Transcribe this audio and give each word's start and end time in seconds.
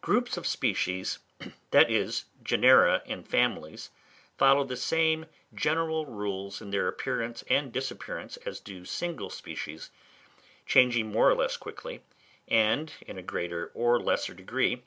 Groups 0.00 0.36
of 0.36 0.44
species, 0.44 1.20
that 1.70 1.88
is, 1.88 2.24
genera 2.42 3.00
and 3.06 3.24
families, 3.24 3.90
follow 4.36 4.64
the 4.64 4.76
same 4.76 5.26
general 5.54 6.04
rules 6.04 6.60
in 6.60 6.72
their 6.72 6.88
appearance 6.88 7.44
and 7.48 7.72
disappearance 7.72 8.36
as 8.38 8.58
do 8.58 8.84
single 8.84 9.30
species, 9.30 9.92
changing 10.66 11.12
more 11.12 11.30
or 11.30 11.36
less 11.36 11.56
quickly, 11.56 12.02
and 12.48 12.92
in 13.06 13.16
a 13.18 13.22
greater 13.22 13.70
or 13.72 14.00
lesser 14.00 14.34
degree. 14.34 14.82